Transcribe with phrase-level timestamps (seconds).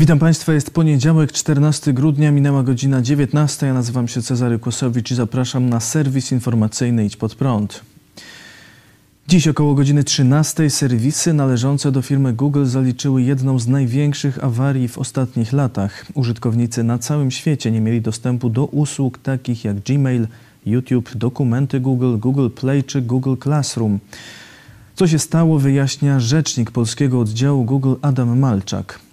[0.00, 3.66] Witam Państwa, jest poniedziałek, 14 grudnia, minęła godzina 19.
[3.66, 7.80] Ja nazywam się Cezary Kłosowicz i zapraszam na serwis informacyjny Idź Pod Prąd.
[9.28, 14.98] Dziś około godziny 13 serwisy należące do firmy Google zaliczyły jedną z największych awarii w
[14.98, 16.06] ostatnich latach.
[16.14, 20.26] Użytkownicy na całym świecie nie mieli dostępu do usług takich jak Gmail,
[20.66, 23.98] YouTube, dokumenty Google, Google Play czy Google Classroom.
[24.94, 29.09] Co się stało, wyjaśnia rzecznik polskiego oddziału Google Adam Malczak.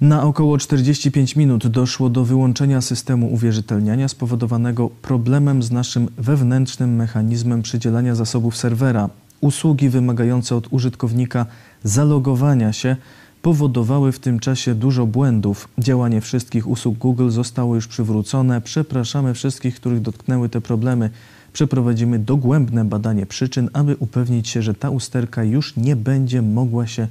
[0.00, 7.62] Na około 45 minut doszło do wyłączenia systemu uwierzytelniania spowodowanego problemem z naszym wewnętrznym mechanizmem
[7.62, 9.08] przydzielania zasobów serwera.
[9.40, 11.46] Usługi wymagające od użytkownika
[11.84, 12.96] zalogowania się
[13.42, 15.68] powodowały w tym czasie dużo błędów.
[15.78, 18.60] Działanie wszystkich usług Google zostało już przywrócone.
[18.60, 21.10] Przepraszamy wszystkich, których dotknęły te problemy.
[21.52, 27.08] Przeprowadzimy dogłębne badanie przyczyn, aby upewnić się, że ta usterka już nie będzie mogła się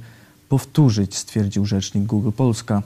[0.48, 2.82] powtórzyć, stwierdził rzecznik Google Polska.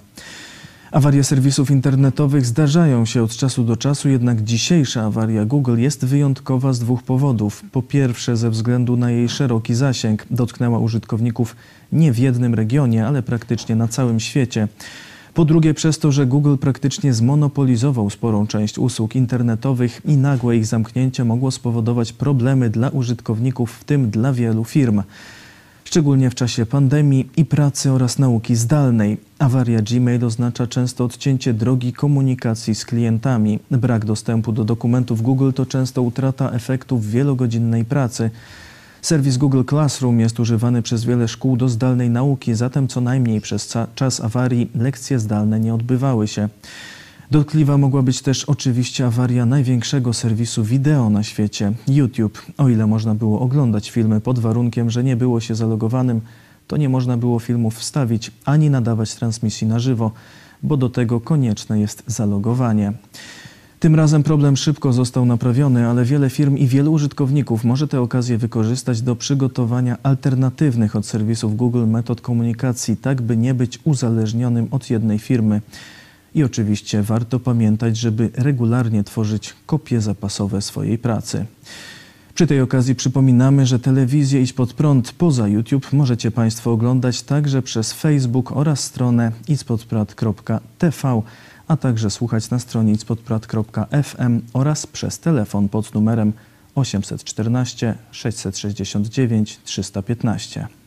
[0.93, 6.73] Awarie serwisów internetowych zdarzają się od czasu do czasu, jednak dzisiejsza awaria Google jest wyjątkowa
[6.73, 7.63] z dwóch powodów.
[7.73, 11.57] Po pierwsze, ze względu na jej szeroki zasięg, dotknęła użytkowników
[11.93, 14.69] nie w jednym regionie, ale praktycznie na całym świecie.
[15.35, 20.67] Po drugie, przez to, że Google praktycznie zmonopolizował sporą część usług internetowych i nagłe ich
[20.67, 25.03] zamknięcie mogło spowodować problemy dla użytkowników, w tym dla wielu firm
[25.91, 29.19] szczególnie w czasie pandemii i pracy oraz nauki zdalnej.
[29.39, 33.59] Awaria Gmail oznacza często odcięcie drogi komunikacji z klientami.
[33.71, 38.31] Brak dostępu do dokumentów Google to często utrata efektów wielogodzinnej pracy.
[39.03, 43.77] Serwis Google Classroom jest używany przez wiele szkół do zdalnej nauki, zatem co najmniej przez
[43.95, 46.49] czas awarii lekcje zdalne nie odbywały się.
[47.31, 52.43] Dotkliwa mogła być też oczywiście awaria największego serwisu wideo na świecie YouTube.
[52.59, 56.21] O ile można było oglądać filmy pod warunkiem, że nie było się zalogowanym,
[56.67, 60.13] to nie można było filmów wstawić ani nadawać transmisji na żywo,
[60.63, 62.93] bo do tego konieczne jest zalogowanie.
[63.81, 68.39] Tym razem problem szybko został naprawiony, ale wiele firm i wielu użytkowników może tę okazję
[68.39, 74.91] wykorzystać do przygotowania alternatywnych od serwisów Google metod komunikacji, tak by nie być uzależnionym od
[74.91, 75.61] jednej firmy.
[76.35, 81.47] I oczywiście warto pamiętać, żeby regularnie tworzyć kopie zapasowe swojej pracy.
[82.35, 87.63] Przy tej okazji przypominamy, że telewizję Idź Pod Prąd poza YouTube możecie Państwo oglądać także
[87.63, 91.23] przez Facebook oraz stronę idźpodprad.tv,
[91.69, 96.33] a także słuchać na stronie idźpodprad.fm oraz przez telefon pod numerem
[96.75, 100.80] 814 669 315.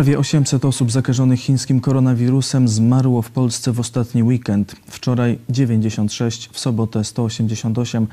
[0.00, 4.76] Prawie 800 osób zakażonych chińskim koronawirusem zmarło w Polsce w ostatni weekend.
[4.86, 8.06] Wczoraj 96, w sobotę 188,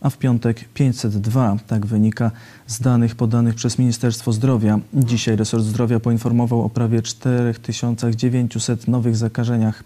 [0.00, 1.56] a w piątek 502.
[1.66, 2.30] Tak wynika
[2.66, 4.78] z danych podanych przez Ministerstwo Zdrowia.
[4.94, 9.84] Dzisiaj resort zdrowia poinformował o prawie 4900 nowych zakażeniach.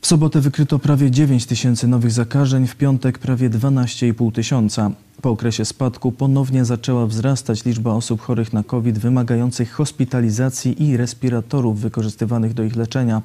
[0.00, 4.90] W sobotę wykryto prawie 9 tysięcy nowych zakażeń, w piątek prawie 12,5 tysiąca.
[5.22, 11.80] Po okresie spadku ponownie zaczęła wzrastać liczba osób chorych na COVID wymagających hospitalizacji i respiratorów
[11.80, 13.22] wykorzystywanych do ich leczenia.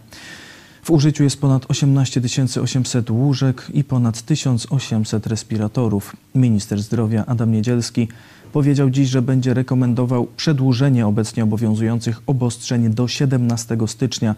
[0.84, 2.22] W użyciu jest ponad 18
[2.62, 6.16] 800 łóżek i ponad 1800 respiratorów.
[6.36, 8.08] Minister zdrowia Adam Niedzielski
[8.53, 14.36] powiedział dziś, że będzie rekomendował przedłużenie obecnie obowiązujących obostrzeń do 17 stycznia,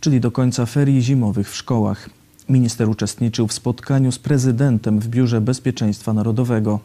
[0.00, 2.10] czyli do końca ferii zimowych w szkołach.
[2.48, 6.80] Minister uczestniczył w spotkaniu z prezydentem w Biurze Bezpieczeństwa Narodowego.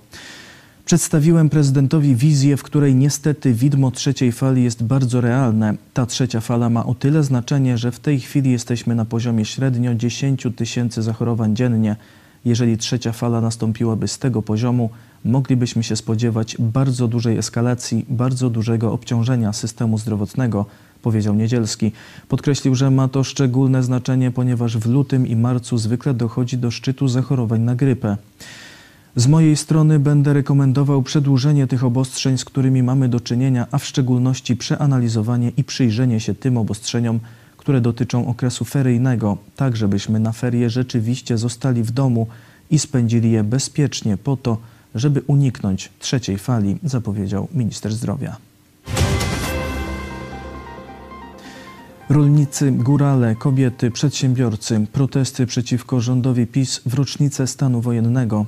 [0.86, 5.76] Przedstawiłem prezydentowi wizję, w której niestety widmo trzeciej fali jest bardzo realne.
[5.94, 9.96] Ta trzecia fala ma o tyle znaczenie, że w tej chwili jesteśmy na poziomie średnio
[9.96, 11.96] 10 tysięcy zachorowań dziennie.
[12.46, 14.90] Jeżeli trzecia fala nastąpiłaby z tego poziomu,
[15.26, 20.66] moglibyśmy się spodziewać bardzo dużej eskalacji, bardzo dużego obciążenia systemu zdrowotnego,
[21.04, 21.92] powiedział Niedzielski.
[22.30, 27.08] Podkreślił, że ma to szczególne znaczenie, ponieważ w lutym i marcu zwykle dochodzi do szczytu
[27.08, 28.18] zachorowań na grypę.
[29.16, 33.86] Z mojej strony będę rekomendował przedłużenie tych obostrzeń, z którymi mamy do czynienia, a w
[33.86, 37.20] szczególności przeanalizowanie i przyjrzenie się tym obostrzeniom,
[37.58, 42.28] które dotyczą okresu feryjnego, tak żebyśmy na ferie rzeczywiście zostali w domu
[42.72, 44.58] i spędzili je bezpiecznie po to,
[44.96, 48.38] żeby uniknąć trzeciej fali, zapowiedział minister zdrowia.
[52.10, 58.46] Rolnicy, górale, kobiety, przedsiębiorcy, protesty przeciwko rządowi PiS w rocznicę stanu wojennego.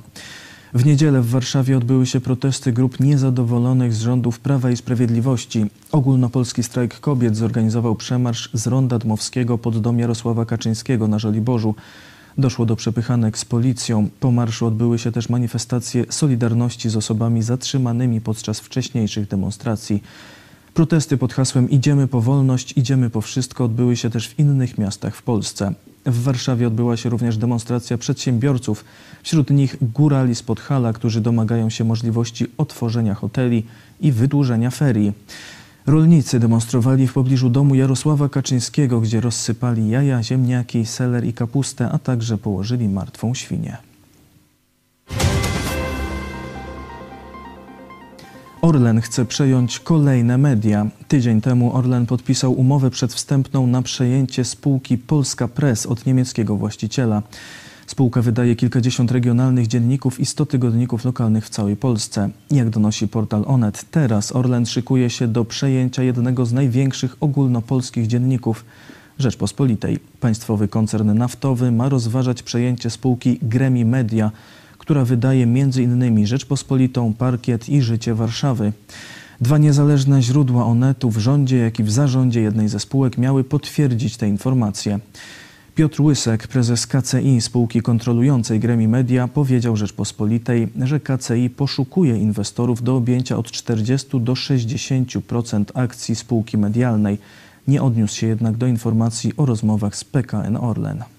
[0.74, 5.66] W niedzielę w Warszawie odbyły się protesty grup niezadowolonych z rządów Prawa i Sprawiedliwości.
[5.92, 11.74] Ogólnopolski strajk kobiet zorganizował przemarsz z Ronda Dmowskiego pod dom Jarosława Kaczyńskiego na Żoliborzu.
[12.38, 14.08] Doszło do przepychanek z policją.
[14.20, 20.02] Po marszu odbyły się też manifestacje solidarności z osobami zatrzymanymi podczas wcześniejszych demonstracji.
[20.76, 25.16] Protesty pod hasłem Idziemy po wolność, idziemy po wszystko odbyły się też w innych miastach
[25.16, 25.72] w Polsce.
[26.06, 28.84] W Warszawie odbyła się również demonstracja przedsiębiorców,
[29.22, 33.64] wśród nich górali z Podhala, którzy domagają się możliwości otworzenia hoteli
[34.00, 35.12] i wydłużenia ferii.
[35.86, 41.98] Rolnicy demonstrowali w pobliżu domu Jarosława Kaczyńskiego, gdzie rozsypali jaja, ziemniaki, seler i kapustę, a
[41.98, 43.76] także położyli martwą świnię.
[48.66, 50.86] Orlen chce przejąć kolejne media.
[51.08, 57.22] Tydzień temu Orlen podpisał umowę przedwstępną na przejęcie spółki Polska Press od niemieckiego właściciela.
[57.86, 62.30] Spółka wydaje kilkadziesiąt regionalnych dzienników i sto tygodników lokalnych w całej Polsce.
[62.50, 68.64] Jak donosi portal Onet, teraz Orlen szykuje się do przejęcia jednego z największych ogólnopolskich dzienników
[69.18, 69.98] Rzeczpospolitej.
[70.20, 74.30] Państwowy koncern naftowy ma rozważać przejęcie spółki Gremi Media,
[74.86, 76.26] która wydaje m.in.
[76.26, 78.72] Rzeczpospolitą, Parkiet i Życie Warszawy.
[79.40, 84.16] Dwa niezależne źródła Onetu w rządzie, jak i w zarządzie jednej ze spółek miały potwierdzić
[84.16, 84.98] te informacje.
[85.74, 92.96] Piotr Łysek, prezes KCI, spółki kontrolującej Gremi Media, powiedział Rzeczpospolitej, że KCI poszukuje inwestorów do
[92.96, 97.18] objęcia od 40 do 60% akcji spółki medialnej.
[97.68, 101.15] Nie odniósł się jednak do informacji o rozmowach z PKN Orlen.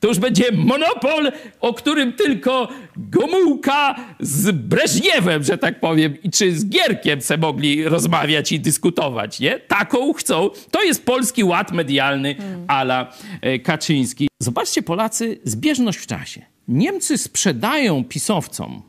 [0.00, 6.68] To już będzie monopol, o którym tylko Gomułka z Breżniewem, że tak powiem, czy z
[6.68, 9.58] Gierkiem se mogli rozmawiać i dyskutować, nie?
[9.58, 10.50] Taką chcą.
[10.70, 12.64] To jest polski ład medialny hmm.
[12.68, 14.28] ala e, Kaczyński.
[14.40, 16.42] Zobaczcie Polacy, zbieżność w czasie.
[16.68, 18.82] Niemcy sprzedają pisowcom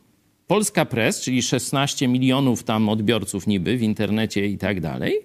[0.48, 5.19] Polska Press, czyli 16 milionów tam odbiorców niby w internecie i tak dalej,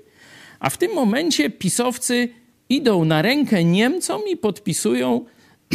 [0.61, 2.29] a w tym momencie pisowcy
[2.69, 5.25] idą na rękę Niemcom i podpisują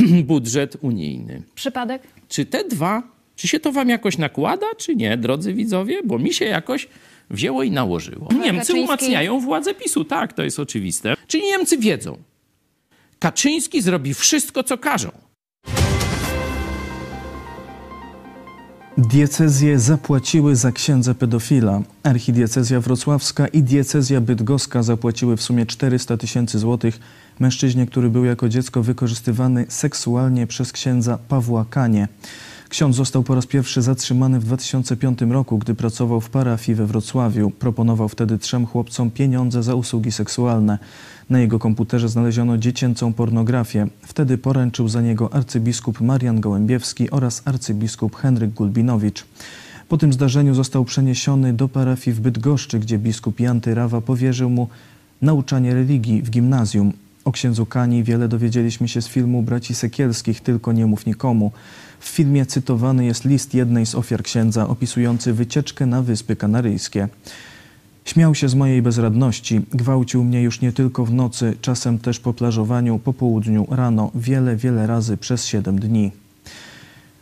[0.23, 1.43] budżet unijny.
[1.55, 2.01] Przypadek?
[2.27, 3.03] Czy te dwa,
[3.35, 6.03] czy się to wam jakoś nakłada, czy nie, drodzy widzowie?
[6.03, 6.87] Bo mi się jakoś
[7.29, 8.29] wzięło i nałożyło.
[8.31, 8.79] Niemcy Kaczyński...
[8.79, 11.15] umacniają władzę PiSu, tak, to jest oczywiste.
[11.27, 12.17] Czyli Niemcy wiedzą.
[13.19, 15.11] Kaczyński zrobi wszystko, co każą.
[18.97, 21.81] Diecezje zapłaciły za księdza pedofila.
[22.03, 26.99] Archidiecezja wrocławska i diecezja bydgoska zapłaciły w sumie 400 tysięcy złotych
[27.39, 32.07] mężczyźnie, który był jako dziecko wykorzystywany seksualnie przez księdza Pawła Kanie.
[32.69, 37.51] Ksiądz został po raz pierwszy zatrzymany w 2005 roku, gdy pracował w parafii we Wrocławiu.
[37.51, 40.77] Proponował wtedy trzem chłopcom pieniądze za usługi seksualne.
[41.29, 43.87] Na jego komputerze znaleziono dziecięcą pornografię.
[44.01, 49.25] Wtedy poręczył za niego arcybiskup Marian Gołębiewski oraz arcybiskup Henryk Gulbinowicz.
[49.89, 54.67] Po tym zdarzeniu został przeniesiony do parafii w Bydgoszczy, gdzie biskup Jan Tyrawa powierzył mu
[55.21, 56.93] nauczanie religii w gimnazjum.
[57.25, 61.51] O księdzu Kani wiele dowiedzieliśmy się z filmu Braci Sekielskich, tylko nie mów nikomu.
[61.99, 67.07] W filmie cytowany jest list jednej z ofiar księdza opisujący wycieczkę na Wyspy Kanaryjskie.
[68.07, 72.33] Śmiał się z mojej bezradności, gwałcił mnie już nie tylko w nocy, czasem też po
[72.33, 76.11] plażowaniu, po południu, rano, wiele, wiele razy przez siedem dni.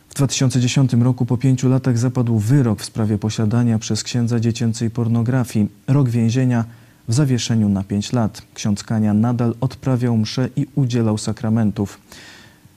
[0.08, 5.68] W 2010 roku po pięciu latach zapadł wyrok w sprawie posiadania przez księdza dziecięcej pornografii.
[5.86, 6.64] Rok więzienia
[7.08, 8.42] w zawieszeniu na pięć lat.
[8.54, 12.00] Ksiądz Kania nadal odprawiał msze i udzielał sakramentów.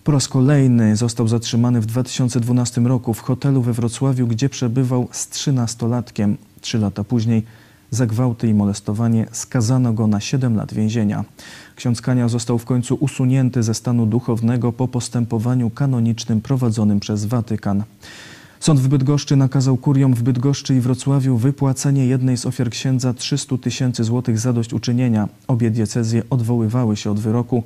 [0.04, 5.28] Po raz kolejny został zatrzymany w 2012 roku w hotelu we Wrocławiu, gdzie przebywał z
[5.28, 6.38] trzynastolatkiem.
[6.62, 7.44] Trzy lata później
[7.92, 11.26] za gwałty i molestowanie skazano go na 7 lat więzienia.
[11.76, 17.84] Ksiądz Kania został w końcu usunięty ze stanu duchownego po postępowaniu kanonicznym prowadzonym przez Watykan.
[18.60, 23.58] Sąd w Bydgoszczy nakazał kuriom w Bydgoszczy i Wrocławiu wypłacenie jednej z ofiar księdza 300
[23.58, 25.30] tysięcy złotych zadośćuczynienia.
[25.48, 27.64] Obie diecezje odwoływały się od wyroku.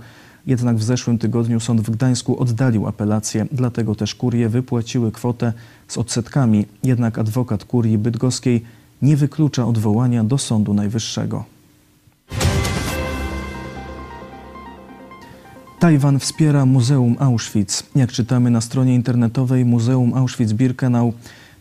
[0.47, 5.53] Jednak w zeszłym tygodniu sąd w Gdańsku oddalił apelację, dlatego też kurie wypłaciły kwotę
[5.87, 6.65] z odsetkami.
[6.83, 8.63] Jednak adwokat kurii bydgoskiej
[9.03, 11.43] nie wyklucza odwołania do Sądu Najwyższego.
[15.79, 17.83] Tajwan wspiera Muzeum Auschwitz.
[17.95, 21.13] Jak czytamy na stronie internetowej Muzeum Auschwitz-Birkenau,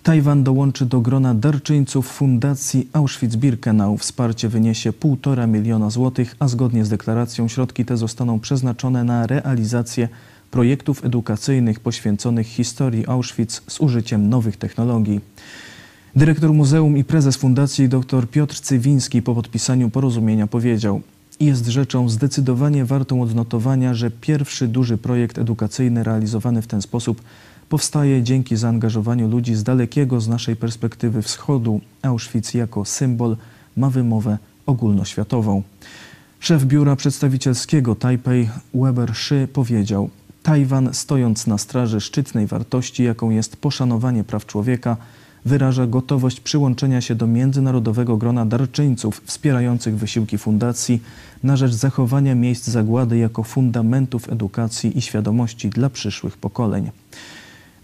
[0.03, 3.99] Tajwan dołączy do grona darczyńców Fundacji Auschwitz-Birkenau.
[3.99, 10.09] Wsparcie wyniesie 1,5 miliona złotych, a zgodnie z deklaracją środki te zostaną przeznaczone na realizację
[10.51, 15.21] projektów edukacyjnych poświęconych historii Auschwitz z użyciem nowych technologii.
[16.17, 21.01] Dyrektor muzeum i prezes fundacji dr Piotr Cywiński po podpisaniu porozumienia powiedział:
[21.41, 27.23] jest rzeczą zdecydowanie wartą odnotowania, że pierwszy duży projekt edukacyjny realizowany w ten sposób
[27.69, 31.81] powstaje dzięki zaangażowaniu ludzi z dalekiego z naszej perspektywy wschodu.
[32.03, 33.37] Auschwitz jako symbol
[33.77, 35.63] ma wymowę ogólnoświatową.
[36.41, 40.11] Szef biura przedstawicielskiego Tajpej Weber Shi powiedział:
[40.43, 44.97] Tajwan, stojąc na straży szczytnej wartości, jaką jest poszanowanie praw człowieka,
[45.45, 51.03] wyraża gotowość przyłączenia się do międzynarodowego grona darczyńców wspierających wysiłki fundacji
[51.43, 56.91] na rzecz zachowania miejsc zagłady jako fundamentów edukacji i świadomości dla przyszłych pokoleń.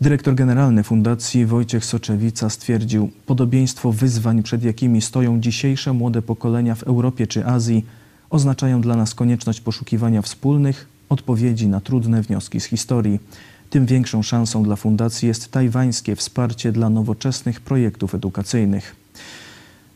[0.00, 6.82] Dyrektor generalny Fundacji Wojciech Soczewica stwierdził, podobieństwo wyzwań, przed jakimi stoją dzisiejsze młode pokolenia w
[6.82, 7.86] Europie czy Azji,
[8.30, 13.20] oznaczają dla nas konieczność poszukiwania wspólnych odpowiedzi na trudne wnioski z historii.
[13.70, 18.96] Tym większą szansą dla Fundacji jest tajwańskie wsparcie dla nowoczesnych projektów edukacyjnych.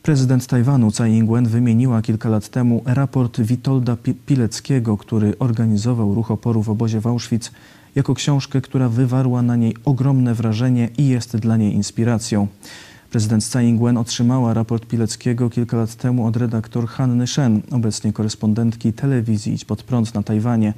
[0.02, 6.62] Prezydent Tajwanu Tsai Ing-wen wymieniła kilka lat temu raport Witolda Pileckiego, który organizował ruch oporu
[6.62, 7.50] w obozie w Auschwitz,
[7.94, 12.48] jako książkę, która wywarła na niej ogromne wrażenie i jest dla niej inspiracją.
[13.10, 18.92] Prezydent Tsai Ing-wen otrzymała raport Pileckiego kilka lat temu od redaktor Hanny Shen, obecnie korespondentki
[18.92, 20.74] telewizji Idź Pod Prąd na Tajwanie.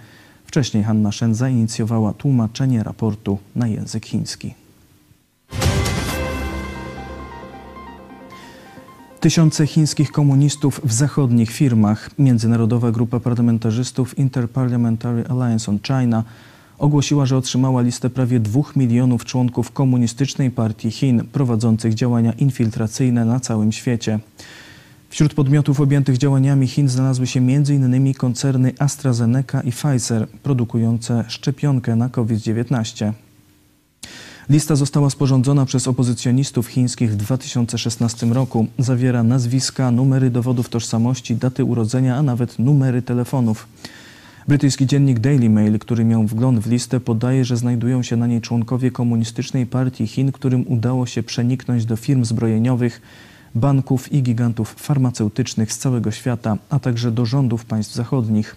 [0.55, 4.55] Wcześniej Hanna Shen zainicjowała tłumaczenie raportu na język chiński.
[9.21, 16.25] Tysiące chińskich komunistów w zachodnich firmach, Międzynarodowa Grupa Parlamentarzystów Interparliamentary Alliance on China,
[16.79, 23.41] ogłosiła, że otrzymała listę prawie dwóch milionów członków Komunistycznej Partii Chin prowadzących działania infiltracyjne na
[23.41, 24.19] całym świecie.
[25.15, 28.15] Wśród podmiotów objętych działaniami Chin znalazły się m.in.
[28.15, 33.13] koncerny AstraZeneca i Pfizer, produkujące szczepionkę na COVID-19.
[34.49, 38.67] Lista została sporządzona przez opozycjonistów chińskich w 2016 roku.
[38.79, 43.69] Zawiera nazwiska, numery dowodów tożsamości, daty urodzenia, a nawet numery telefonów.
[44.49, 48.41] Brytyjski dziennik Daily Mail, który miał wgląd w listę, podaje, że znajdują się na niej
[48.41, 53.01] członkowie Komunistycznej Partii Chin, którym udało się przeniknąć do firm zbrojeniowych,
[53.55, 58.57] banków i gigantów farmaceutycznych z całego świata, a także do rządów państw zachodnich.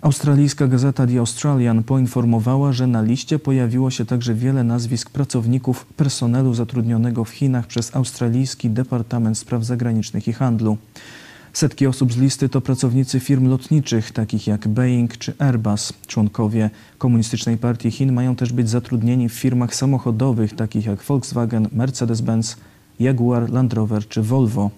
[0.00, 6.54] Australijska gazeta The Australian poinformowała, że na liście pojawiło się także wiele nazwisk pracowników personelu
[6.54, 10.76] zatrudnionego w Chinach przez australijski Departament Spraw Zagranicznych i Handlu.
[11.52, 15.92] Setki osób z listy to pracownicy firm lotniczych, takich jak Boeing czy Airbus.
[16.06, 22.56] Członkowie Komunistycznej Partii Chin mają też być zatrudnieni w firmach samochodowych, takich jak Volkswagen, Mercedes-Benz,
[23.00, 24.70] Jaguar, Land Rover czy Volvo.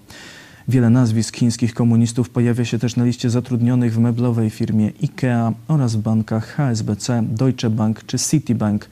[0.69, 5.97] Wiele nazwisk chińskich komunistów pojawia się też na liście zatrudnionych w meblowej firmie IKEA oraz
[5.97, 8.89] w bankach HSBC, Deutsche Bank czy Citibank.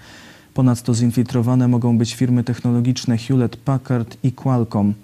[0.55, 4.95] Ponadto zinfiltrowane mogą być firmy technologiczne Hewlett Packard i Qualcomm.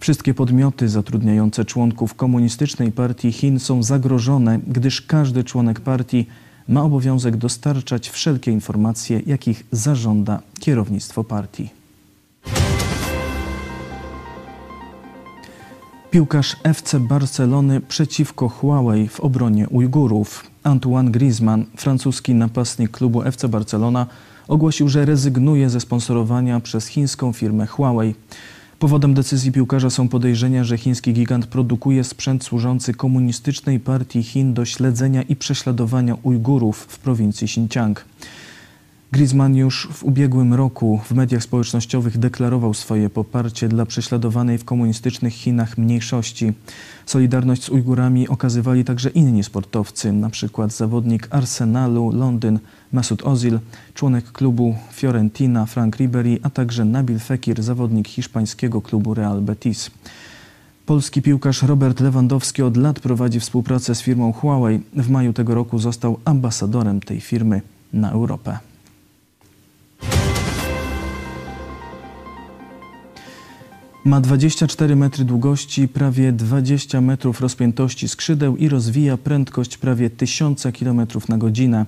[0.00, 6.26] Wszystkie podmioty zatrudniające członków Komunistycznej Partii Chin są zagrożone, gdyż każdy członek partii
[6.68, 11.68] ma obowiązek dostarczać wszelkie informacje, jakich zażąda kierownictwo partii.
[16.10, 20.50] Piłkarz FC Barcelony przeciwko Huawei w obronie Ujgurów.
[20.62, 24.06] Antoine Griezmann, francuski napastnik klubu FC Barcelona,
[24.48, 28.14] ogłosił, że rezygnuje ze sponsorowania przez chińską firmę Huawei.
[28.78, 34.64] Powodem decyzji piłkarza są podejrzenia, że chiński gigant produkuje sprzęt służący komunistycznej partii Chin do
[34.64, 38.04] śledzenia i prześladowania Ujgurów w prowincji Xinjiang.
[39.12, 45.34] Griezmann już w ubiegłym roku w mediach społecznościowych deklarował swoje poparcie dla prześladowanej w komunistycznych
[45.34, 46.52] Chinach mniejszości.
[47.06, 50.68] Solidarność z Ujgurami okazywali także inni sportowcy, np.
[50.68, 52.58] zawodnik Arsenalu Londyn
[52.92, 53.58] Masud Ozil,
[53.94, 59.90] członek klubu Fiorentina Frank Ribery, a także Nabil Fekir, zawodnik hiszpańskiego klubu Real Betis.
[60.86, 64.80] Polski piłkarz Robert Lewandowski od lat prowadzi współpracę z firmą Huawei.
[64.96, 67.62] W maju tego roku został ambasadorem tej firmy
[67.92, 68.69] na Europę.
[74.04, 81.06] Ma 24 metry długości, prawie 20 metrów rozpiętości skrzydeł i rozwija prędkość prawie 1000 km
[81.28, 81.86] na godzinę.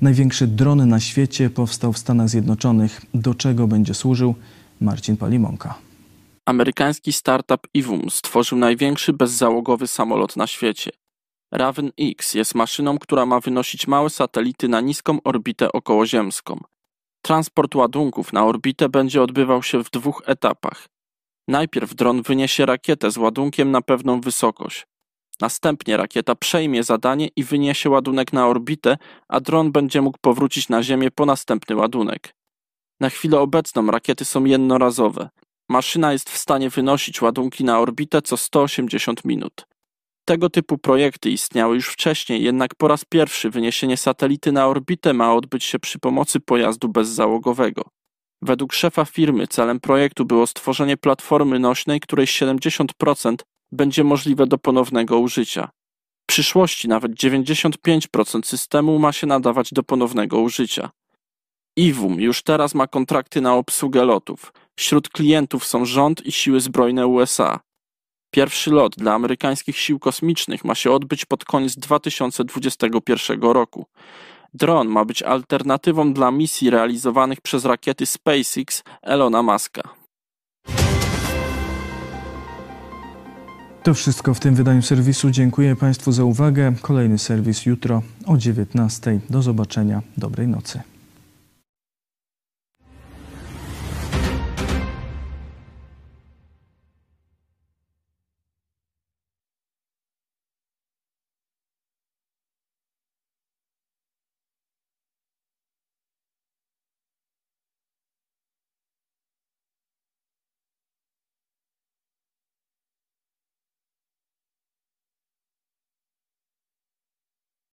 [0.00, 3.00] Największy dron na świecie powstał w Stanach Zjednoczonych.
[3.14, 4.34] Do czego będzie służył?
[4.80, 5.74] Marcin Palimonka.
[6.46, 10.90] Amerykański startup Ivum stworzył największy bezzałogowy samolot na świecie.
[11.52, 16.60] Raven X jest maszyną, która ma wynosić małe satelity na niską orbitę okołoziemską.
[17.22, 20.88] Transport ładunków na orbitę będzie odbywał się w dwóch etapach.
[21.48, 24.86] Najpierw dron wyniesie rakietę z ładunkiem na pewną wysokość.
[25.40, 28.96] Następnie rakieta przejmie zadanie i wyniesie ładunek na orbitę,
[29.28, 32.34] a dron będzie mógł powrócić na Ziemię po następny ładunek.
[33.00, 35.28] Na chwilę obecną rakiety są jednorazowe.
[35.68, 39.66] Maszyna jest w stanie wynosić ładunki na orbitę co 180 minut.
[40.24, 45.34] Tego typu projekty istniały już wcześniej, jednak po raz pierwszy wyniesienie satelity na orbitę ma
[45.34, 47.97] odbyć się przy pomocy pojazdu bezzałogowego.
[48.42, 53.36] Według szefa firmy celem projektu było stworzenie platformy nośnej, której 70%
[53.72, 55.70] będzie możliwe do ponownego użycia.
[56.22, 60.90] W przyszłości nawet 95% systemu ma się nadawać do ponownego użycia.
[61.76, 64.52] IWUM już teraz ma kontrakty na obsługę lotów.
[64.76, 67.60] Wśród klientów są rząd i siły zbrojne USA.
[68.30, 73.86] Pierwszy lot dla amerykańskich sił kosmicznych ma się odbyć pod koniec 2021 roku.
[74.54, 79.82] Dron ma być alternatywą dla misji realizowanych przez rakiety SpaceX Elona Muska.
[83.82, 85.30] To wszystko w tym wydaniu serwisu.
[85.30, 86.72] Dziękuję Państwu za uwagę.
[86.82, 89.18] Kolejny serwis jutro o 19:00.
[89.30, 90.02] Do zobaczenia.
[90.16, 90.80] Dobrej nocy.